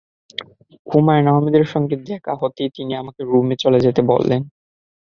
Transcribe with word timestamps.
হুমায়ূন 0.87 1.27
আহমেদের 1.31 1.65
সঙ্গে 1.65 1.95
দেখা 2.07 2.33
হতেই 2.41 2.69
তিনি 2.69 2.91
আমাকে 2.95 3.21
রুমে 3.23 3.55
চলে 3.55 3.79
যেতে 3.79 4.01
বললেন। 4.11 4.41